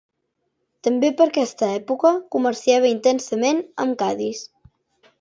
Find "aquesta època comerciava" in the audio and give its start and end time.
1.31-2.93